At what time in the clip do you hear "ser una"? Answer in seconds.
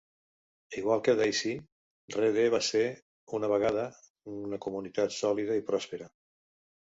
2.69-3.51